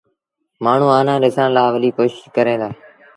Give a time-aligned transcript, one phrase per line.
[0.63, 2.69] مآڻهوٚݩ آنآ ڏسڻ لآ وڏيٚ ڪوشيٚش ڪريݩ دآ۔